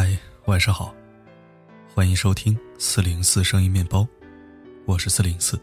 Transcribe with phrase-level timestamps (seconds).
[0.00, 0.94] 嗨，晚上好，
[1.92, 4.06] 欢迎收听四零四声音面包，
[4.86, 5.60] 我是四零四。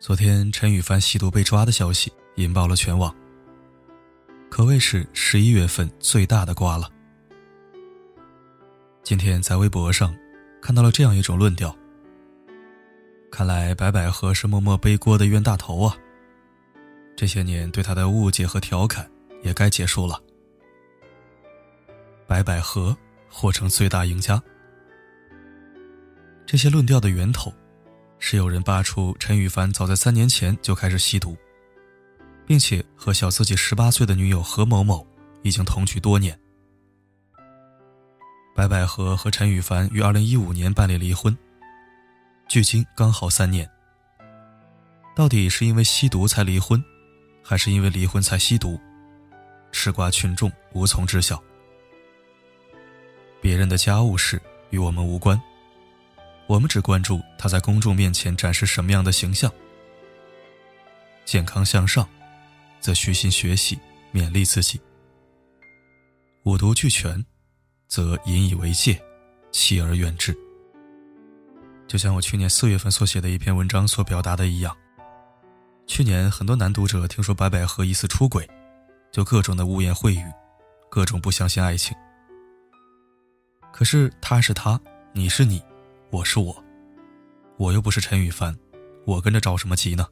[0.00, 3.14] 昨天陈羽凡吸毒被抓的消息引爆了全网，
[4.50, 6.90] 可谓是十一月份最大的瓜了。
[9.04, 10.12] 今天在微博上
[10.60, 11.72] 看到了这样一种论调，
[13.30, 15.96] 看来白百合是默默背锅的冤大头啊，
[17.14, 19.08] 这些年对他的误解和调侃
[19.44, 20.20] 也该结束了。
[22.26, 22.96] 白百合
[23.28, 24.42] 或成最大赢家。
[26.44, 27.52] 这些论调的源头，
[28.18, 31.36] 是有人扒出陈羽凡早在三年前就开始吸毒，
[32.46, 35.06] 并且和小自己十八岁的女友何某某
[35.42, 36.38] 已经同居多年。
[38.54, 41.36] 白百合和陈羽凡于二零一五年办理离婚，
[42.48, 43.68] 距今刚好三年。
[45.14, 46.82] 到底是因为吸毒才离婚，
[47.42, 48.80] 还是因为离婚才吸毒？
[49.72, 51.42] 吃瓜群众无从知晓。
[53.40, 55.40] 别人的家务事与我们无关，
[56.46, 59.50] 我们只关注他在公众面前展示什么样的形象。
[61.24, 62.08] 健康向上，
[62.80, 63.78] 则虚心学习，
[64.12, 64.78] 勉励自己；
[66.44, 67.24] 五毒俱全，
[67.88, 69.00] 则引以为戒，
[69.50, 70.36] 弃而远之。
[71.88, 74.76] 就像我去年四月份所写的一篇文章所表达的一样，
[75.86, 78.48] 去年很多男读者听说白百合疑似出轨，
[79.12, 80.32] 就各种的污言秽语，
[80.88, 81.96] 各种不相信爱情。
[83.76, 84.80] 可是他是他，
[85.12, 85.62] 你是你，
[86.08, 86.64] 我是我，
[87.58, 88.56] 我又不是陈羽凡，
[89.04, 90.08] 我跟着着什么急呢？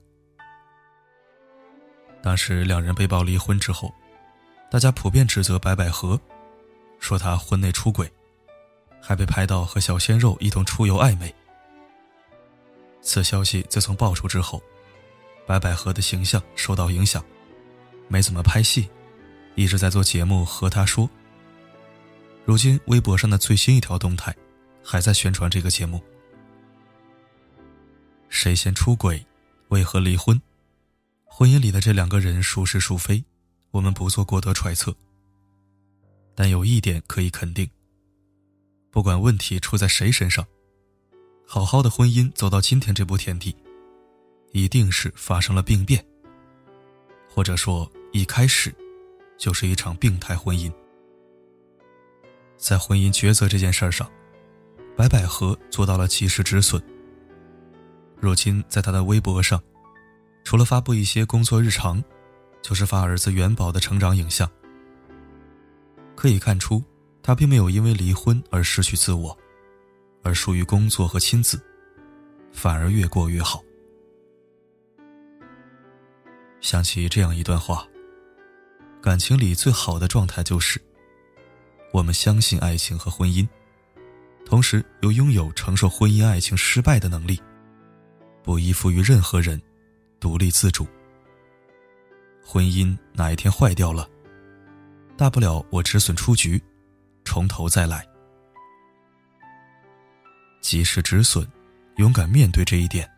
[2.22, 3.90] 当时两人被曝离婚之后，
[4.70, 6.20] 大家普遍指责白百合，
[6.98, 8.12] 说她婚内出轨，
[9.00, 11.34] 还被拍到和小鲜肉一同出游暧昧。
[13.00, 14.62] 此消息自从爆出之后，
[15.46, 17.24] 白百合的形象受到影响，
[18.08, 18.90] 没怎么拍戏，
[19.54, 21.08] 一直在做节目和他说。
[22.44, 24.34] 如今微博上的最新一条动态，
[24.82, 26.02] 还在宣传这个节目。
[28.28, 29.24] 谁先出轨，
[29.68, 30.40] 为何离婚？
[31.24, 33.24] 婚姻里的这两个人孰是孰非，
[33.70, 34.94] 我们不做过多揣测。
[36.34, 37.68] 但有一点可以肯定：
[38.90, 40.46] 不管问题出在谁身上，
[41.46, 43.56] 好好的婚姻走到今天这步田地，
[44.52, 46.04] 一定是发生了病变，
[47.26, 48.74] 或者说一开始
[49.38, 50.70] 就是一场病态婚姻。
[52.64, 54.10] 在婚姻抉择这件事上，
[54.96, 56.82] 白百合做到了及时止损。
[58.18, 59.62] 如今，在她的微博上，
[60.44, 62.02] 除了发布一些工作日常，
[62.62, 64.50] 就是发儿子元宝的成长影像。
[66.16, 66.82] 可以看出，
[67.22, 69.36] 她并没有因为离婚而失去自我，
[70.22, 71.62] 而疏于工作和亲子，
[72.50, 73.62] 反而越过越好。
[76.62, 77.86] 想起这样一段话：
[79.02, 80.80] 感情里最好的状态就是。
[81.94, 83.46] 我们相信爱情和婚姻，
[84.44, 87.40] 同时又拥有承受婚姻爱情失败的能力，
[88.42, 89.62] 不依附于任何人，
[90.18, 90.84] 独立自主。
[92.44, 94.10] 婚姻哪一天坏掉了，
[95.16, 96.60] 大不了我止损出局，
[97.24, 98.04] 从头再来。
[100.60, 101.48] 及时止损，
[101.98, 103.08] 勇敢面对这一点，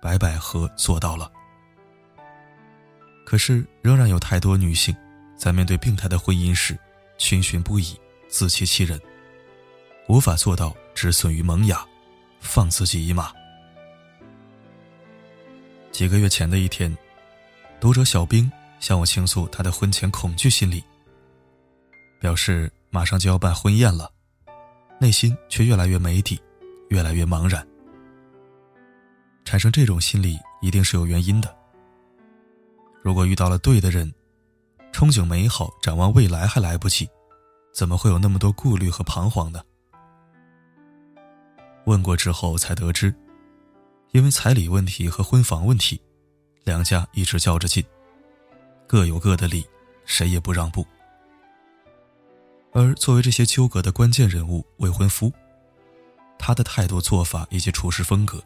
[0.00, 1.28] 白百合做到了。
[3.26, 4.94] 可是，仍然有太多女性，
[5.36, 6.78] 在面对病态的婚姻时。
[7.20, 7.94] 逡巡不已，
[8.28, 8.98] 自欺欺人，
[10.08, 11.86] 无法做到止损于萌芽，
[12.40, 13.30] 放自己一马。
[15.92, 16.96] 几个月前的一天，
[17.78, 20.82] 读者小兵向我倾诉他的婚前恐惧心理，
[22.18, 24.10] 表示马上就要办婚宴了，
[24.98, 26.40] 内心却越来越没底，
[26.88, 27.64] 越来越茫然。
[29.44, 31.54] 产生这种心理一定是有原因的。
[33.02, 34.10] 如果遇到了对的人。
[34.92, 37.08] 憧憬美好，展望未来还来不及，
[37.72, 39.62] 怎么会有那么多顾虑和彷徨呢？
[41.86, 43.14] 问过之后才得知，
[44.12, 46.00] 因为彩礼问题和婚房问题，
[46.64, 47.82] 两家一直较着劲，
[48.86, 49.66] 各有各的理，
[50.04, 50.86] 谁也不让步。
[52.72, 55.32] 而作为这些纠葛的关键人物未婚夫，
[56.38, 58.42] 他的态度做法以及处事风格，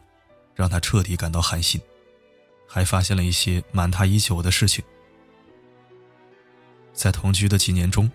[0.55, 1.79] 让他彻底感到寒心，
[2.67, 4.83] 还发现了一些瞒他已久的事情。
[6.95, 8.09] 在同居的几年中，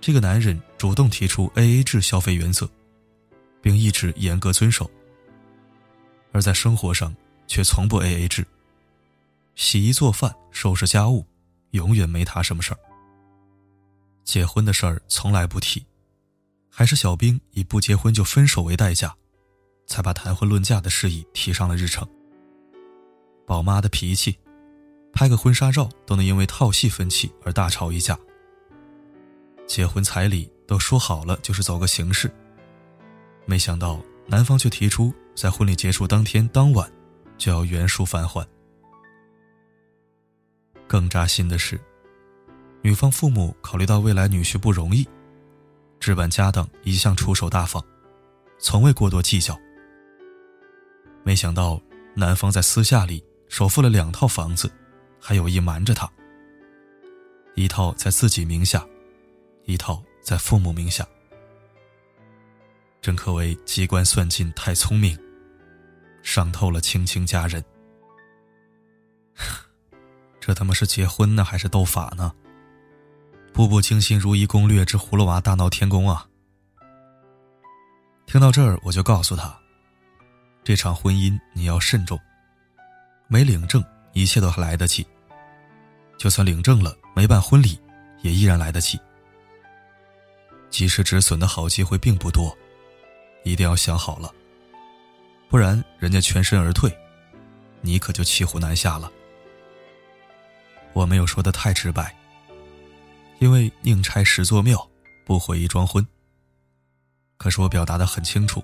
[0.00, 2.68] 这个男人主动提出 A A 制消费原则，
[3.60, 4.90] 并一直严格遵守。
[6.32, 7.14] 而在生活上
[7.46, 8.44] 却从不 A A 制，
[9.54, 11.24] 洗衣做饭、收拾家务，
[11.72, 12.78] 永远没他什么事儿。
[14.24, 15.84] 结婚的事儿从来不提，
[16.70, 19.14] 还是小兵以不结婚就分手为代价，
[19.86, 22.08] 才把谈婚论嫁的事宜提上了日程。
[23.46, 24.38] 宝妈的脾气。
[25.12, 28.18] 拍个婚纱照都能因为套戏分歧而大吵一架。
[29.66, 32.30] 结婚彩礼都说好了，就是走个形式。
[33.44, 36.90] 没想到男方却提出在婚礼结束当天当晚
[37.36, 38.46] 就要原数返还。
[40.86, 41.80] 更扎心的是，
[42.82, 45.08] 女方父母考虑到未来女婿不容易，
[45.98, 47.82] 置办家当一向出手大方，
[48.58, 49.58] 从未过多计较。
[51.24, 51.80] 没想到
[52.14, 54.70] 男方在私下里首付了两套房子，
[55.22, 56.10] 还有意瞒着他。
[57.54, 58.84] 一套在自己名下，
[59.64, 61.06] 一套在父母名下，
[63.00, 65.16] 真可谓机关算尽太聪明，
[66.22, 67.64] 伤透了青青家人。
[70.40, 72.32] 这他妈是结婚呢，还是斗法呢？
[73.52, 76.26] 步步惊心如意攻略之葫芦娃大闹天宫啊！
[78.26, 79.54] 听到这儿，我就告诉他，
[80.64, 82.18] 这场婚姻你要慎重，
[83.28, 85.06] 没领证，一切都还来得及。
[86.18, 87.78] 就算领证了，没办婚礼，
[88.22, 89.00] 也依然来得及。
[90.70, 92.56] 及时止损的好机会并不多，
[93.44, 94.32] 一定要想好了，
[95.48, 96.90] 不然人家全身而退，
[97.80, 99.10] 你可就骑虎难下了。
[100.94, 102.14] 我没有说的太直白，
[103.38, 104.88] 因为宁拆十座庙，
[105.26, 106.06] 不毁一桩婚。
[107.36, 108.62] 可是我表达的很清楚，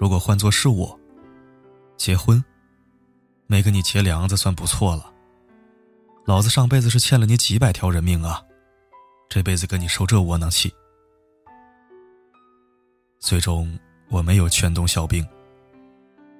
[0.00, 0.98] 如果换做是我，
[1.96, 2.42] 结婚，
[3.50, 5.12] 没跟你结梁子算不错了。
[6.24, 8.40] 老子上辈子是欠了你几百条人命啊，
[9.28, 10.72] 这辈子跟你受这窝囊气。
[13.18, 13.76] 最终
[14.08, 15.26] 我没有劝动小兵，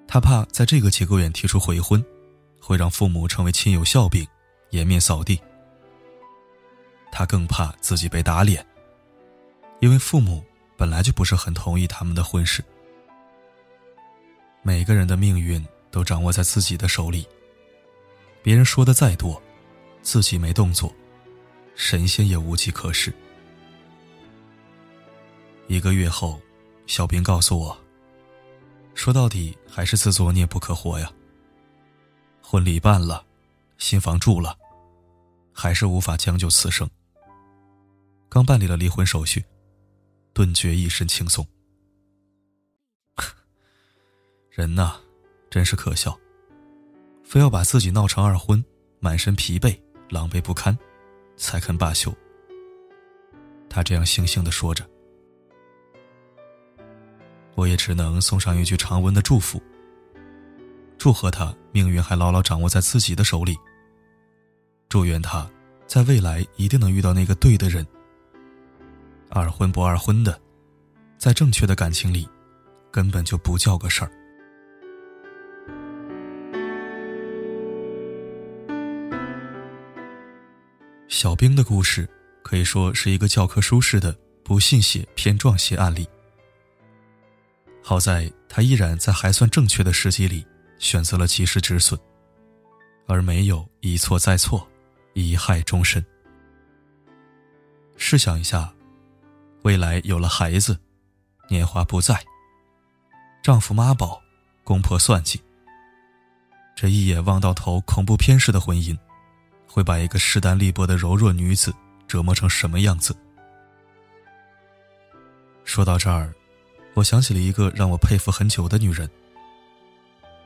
[0.06, 2.00] 他怕在这个节骨眼提出悔婚，
[2.62, 4.24] 会让父母成为亲友笑柄，
[4.70, 5.40] 颜面扫地。
[7.10, 8.64] 他更怕自己被打脸，
[9.80, 10.44] 因为父母
[10.76, 12.64] 本来就不是很同意他们的婚事。
[14.62, 17.26] 每个人的命运都掌握在自己的手里，
[18.42, 19.40] 别人说的再多。
[20.02, 20.90] 自己没动作，
[21.74, 23.12] 神仙也无计可施。
[25.68, 26.40] 一个月后，
[26.86, 27.78] 小兵告诉我，
[28.94, 31.12] 说到底还是自作孽不可活呀。
[32.40, 33.24] 婚礼办了，
[33.76, 34.58] 新房住了，
[35.52, 36.88] 还是无法将就此生。
[38.30, 39.44] 刚办理了离婚手续，
[40.32, 41.46] 顿觉一身轻松。
[44.50, 44.98] 人呐，
[45.50, 46.16] 真是可笑，
[47.24, 48.64] 非要把自己闹成二婚，
[49.00, 49.78] 满身疲惫。
[50.08, 50.76] 狼狈不堪，
[51.36, 52.12] 才肯罢休。
[53.68, 54.84] 他这样悻悻的说着，
[57.54, 59.62] 我也只能送上一句长文的祝福，
[60.98, 63.56] 祝贺他命运还牢牢掌握在自己的手里。
[64.88, 65.48] 祝愿他
[65.86, 67.86] 在未来一定能遇到那个对的人。
[69.28, 70.40] 二婚不二婚的，
[71.18, 72.28] 在正确的感情里，
[72.90, 74.10] 根本就不叫个事儿。
[81.10, 82.08] 小兵的故事
[82.40, 86.08] 可以说是一个教科书式的不信邪偏撞邪案例。
[87.82, 90.46] 好在他依然在还算正确的时机里
[90.78, 91.98] 选择了及时止损，
[93.08, 94.64] 而没有一错再错，
[95.14, 96.02] 贻害终身。
[97.96, 98.72] 试想一下，
[99.62, 100.78] 未来有了孩子，
[101.48, 102.22] 年华不在，
[103.42, 104.22] 丈夫妈宝，
[104.62, 105.42] 公婆算计，
[106.76, 108.96] 这一眼望到头恐怖片式的婚姻。
[109.72, 111.72] 会把一个势单力薄的柔弱女子
[112.08, 113.16] 折磨成什么样子？
[115.64, 116.34] 说到这儿，
[116.94, 119.08] 我想起了一个让我佩服很久的女人。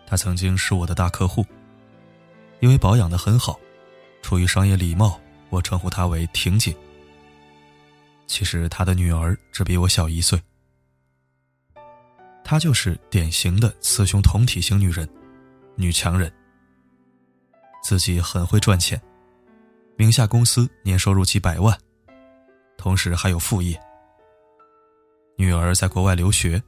[0.06, 1.42] 她曾经是我的大客户，
[2.60, 3.58] 因为保养的很好，
[4.20, 6.76] 出于商业礼貌，我称呼她为婷姐。
[8.26, 10.38] 其实她的女儿只比我小一岁。
[12.44, 15.08] 她就是典型的雌雄同体型女人，
[15.76, 16.30] 女强人，
[17.82, 19.00] 自己很会赚钱。
[19.96, 21.78] 名下公司年收入几百万，
[22.76, 23.80] 同时还有副业。
[25.36, 26.62] 女儿在国外留学，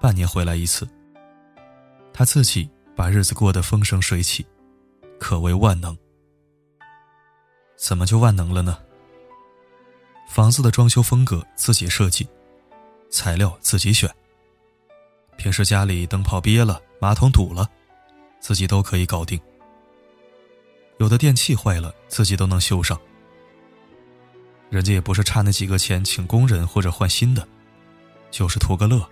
[0.00, 0.88] 半年回来一次。
[2.12, 4.46] 他自己把日子过得风生水起，
[5.18, 5.96] 可谓万能。
[7.76, 8.78] 怎么就万能了呢？
[10.28, 12.26] 房子的装修风格自己设计，
[13.10, 14.10] 材料自己选。
[15.36, 17.68] 平时家里灯泡憋了，马桶堵了，
[18.40, 19.38] 自己都可以搞定。
[20.98, 22.98] 有的电器坏了，自己都能修上。
[24.70, 27.46] 人家也不是差那几个钱请工人或者换新的，
[28.30, 29.08] 就是图个乐。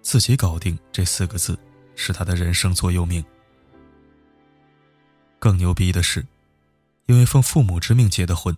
[0.00, 1.58] 自己搞定这四个字，
[1.94, 3.22] 是他的人生座右铭。
[5.38, 6.26] 更牛逼的是，
[7.06, 8.56] 因为奉父母之命结的婚，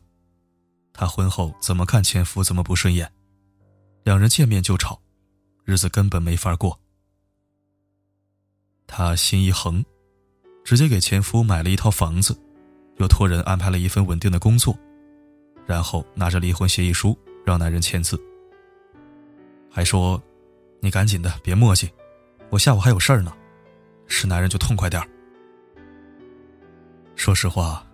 [0.93, 3.11] 他婚后怎么看前夫怎么不顺眼，
[4.05, 5.01] 两人见面就吵，
[5.65, 6.79] 日子根本没法过。
[8.87, 9.85] 他心一横。
[10.71, 12.33] 直接给前夫买了一套房子，
[12.99, 14.79] 又托人安排了一份稳定的工作，
[15.67, 18.17] 然后拿着离婚协议书让男人签字，
[19.69, 20.23] 还说
[20.79, 21.91] ：“你赶紧的，别磨叽，
[22.51, 23.33] 我下午还有事儿呢。”
[24.07, 25.09] 是男人就痛快点儿。
[27.17, 27.85] 说实话，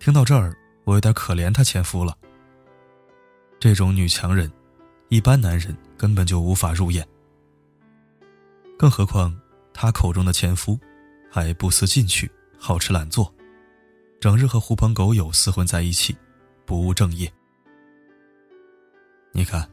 [0.00, 2.12] 听到这儿，我有点可怜她前夫了。
[3.60, 4.50] 这种女强人，
[5.10, 7.06] 一般男人根本就无法入眼。
[8.76, 9.32] 更何况，
[9.72, 10.76] 她口中的前夫，
[11.34, 13.34] 还不思进取，好吃懒做，
[14.20, 16.16] 整日和狐朋狗友厮混在一起。
[16.64, 17.28] 不务正业。
[19.32, 19.68] 你看，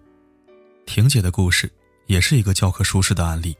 [0.87, 1.71] 婷姐的故事
[2.07, 3.55] 也是一个教科书式的案例。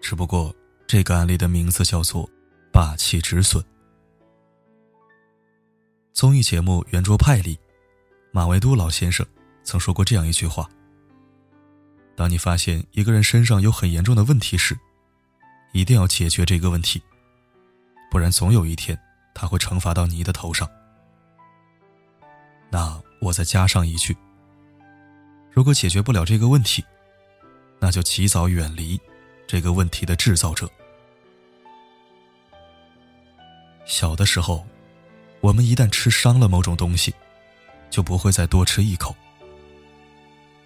[0.00, 0.54] 只不过
[0.86, 2.30] 这个案例的名字叫做
[2.72, 3.60] “霸气止损”。
[6.14, 7.58] 综艺节目《圆桌派》里，
[8.30, 9.26] 马未都老先生
[9.64, 10.70] 曾说过这样一句话
[12.14, 14.78] ：“当你发现一个人身上有很严重的问题时，
[15.72, 17.02] 一定要解决这个问题，
[18.10, 18.98] 不然总有一天
[19.34, 20.68] 他会惩罚到你的头上。”
[22.70, 24.16] 那我再加上一句：
[25.50, 26.84] 如果解决不了这个问题，
[27.78, 29.00] 那就及早远离
[29.46, 30.68] 这个问题的制造者。
[33.86, 34.66] 小的时候，
[35.40, 37.14] 我们一旦吃伤了某种东西，
[37.88, 39.16] 就不会再多吃一口。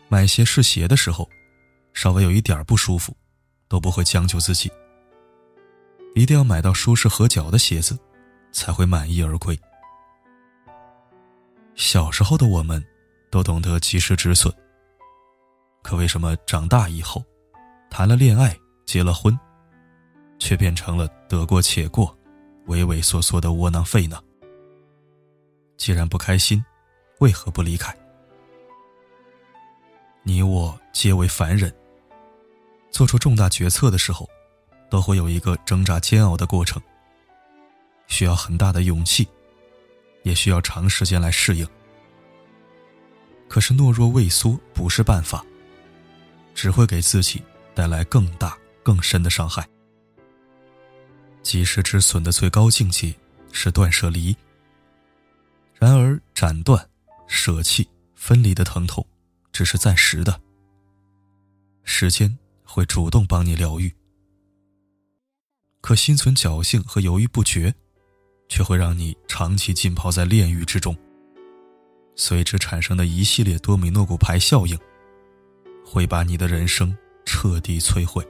[0.09, 1.31] 买鞋试鞋的时候，
[1.95, 3.17] 稍微有一点不舒服，
[3.69, 4.71] 都不会将就自己，
[6.15, 7.99] 一定要买到舒适合脚的鞋子，
[8.53, 9.59] 才会满意而归。
[11.75, 12.85] 小时候的我们，
[13.31, 14.53] 都懂得及时止损。
[15.83, 17.25] 可为什么长大以后，
[17.91, 19.37] 谈了恋爱、结了婚，
[20.39, 22.17] 却变成了得过且过、
[22.67, 24.23] 畏畏缩缩的窝囊废呢？
[25.79, 26.63] 既然不开心，
[27.21, 27.97] 为何不离开？
[30.23, 31.75] 你我皆为凡人，
[32.91, 34.29] 做出重大决策的时候，
[34.93, 36.79] 都会有一个挣扎煎熬的过程，
[38.09, 39.27] 需要很大的勇气。
[40.23, 41.67] 也需要长时间来适应。
[43.49, 45.45] 可是懦弱畏缩不是办法，
[46.55, 47.43] 只会给自己
[47.75, 49.67] 带来更大更深的伤害。
[51.43, 53.13] 及时止损的最高境界
[53.51, 54.37] 是断舍离。
[55.75, 56.89] 然而，斩断、
[57.27, 59.05] 舍弃、分离的疼痛，
[59.53, 60.41] 只是暂时的。
[61.83, 63.93] 时间会主动帮你疗愈。
[65.83, 67.75] 可心存侥幸和犹豫不决。
[68.49, 70.95] 却会让你长期浸泡在炼狱之中，
[72.15, 74.79] 随之产生的一系列多米诺骨牌效应，
[75.83, 78.23] 会把你的人生彻底摧毁。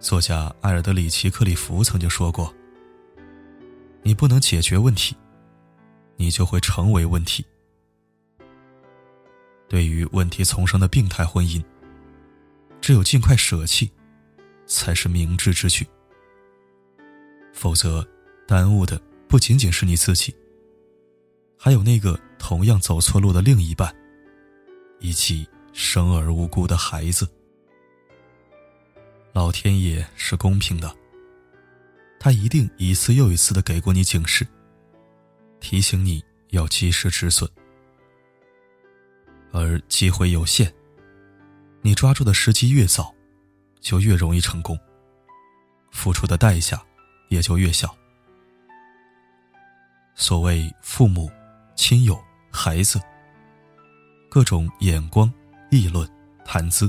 [0.00, 2.52] 作家埃尔德里奇·克里夫曾经说过
[4.02, 5.16] ：“你不能解决问题，
[6.16, 7.46] 你就会成为问题。”
[9.70, 11.62] 对于问题丛生的病态婚姻，
[12.80, 13.92] 只有尽快舍弃，
[14.66, 15.86] 才是明智之举。
[17.52, 18.06] 否则，
[18.46, 20.34] 耽误的不仅仅是你自己，
[21.58, 23.94] 还有那个同样走错路的另一半，
[24.98, 27.28] 以及生而无辜的孩子。
[29.32, 30.94] 老天爷是公平的，
[32.18, 34.46] 他一定一次又一次的给过你警示，
[35.60, 37.48] 提醒你要及时止损。
[39.52, 40.72] 而机会有限，
[41.82, 43.13] 你抓住的时机越早，
[43.84, 44.76] 就越容易成功，
[45.92, 46.82] 付出的代价。
[47.30, 47.92] 也就越小。
[50.14, 51.28] 所谓父母、
[51.74, 52.22] 亲友、
[52.52, 53.00] 孩子，
[54.28, 55.32] 各种眼光、
[55.70, 56.08] 议论、
[56.44, 56.88] 谈资，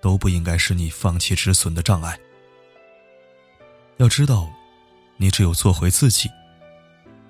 [0.00, 2.16] 都不应该是你放弃止损的障碍。
[3.96, 4.48] 要知道，
[5.16, 6.30] 你只有做回自己，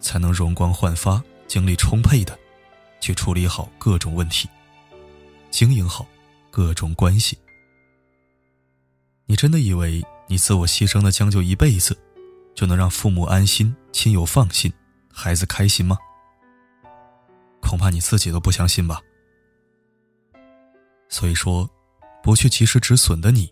[0.00, 2.38] 才能容光焕发、精力充沛的
[3.00, 4.50] 去处理好各种问题，
[5.50, 6.06] 经营好
[6.50, 7.38] 各种关系。
[9.32, 10.04] 你真的以为？
[10.26, 11.96] 你自我牺牲的将就一辈子，
[12.54, 14.70] 就能让父母安心、亲友放心、
[15.10, 15.96] 孩子开心吗？
[17.62, 19.00] 恐怕你自己都不相信吧。
[21.08, 21.66] 所以说，
[22.22, 23.50] 不去及时止损的你，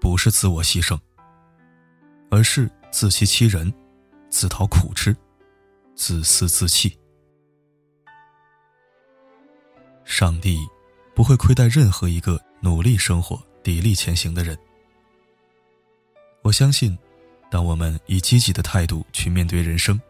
[0.00, 0.96] 不是自我牺牲，
[2.30, 3.74] 而是自欺欺人、
[4.30, 5.16] 自讨苦吃、
[5.96, 6.96] 自私自弃。
[10.04, 10.60] 上帝
[11.12, 14.56] 不会亏待任何一个努力生活、砥砺前行的人。
[16.42, 16.98] 我相信，
[17.50, 20.00] 当我们以积极的态度去面对人生，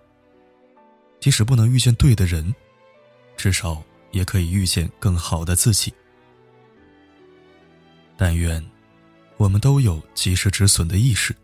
[1.21, 2.55] 即使不能遇见对的人，
[3.37, 5.93] 至少也可以遇见更好的自己。
[8.17, 8.65] 但愿
[9.37, 11.37] 我们都有及时止损的意识。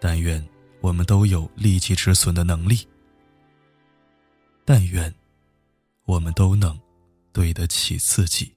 [0.00, 0.44] 但愿
[0.80, 2.86] 我们都有立即止损的能力。
[4.64, 5.14] 但愿
[6.06, 6.78] 我们都能
[7.32, 8.52] 对得起自己。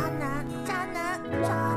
[0.00, 1.69] 渣男渣男渣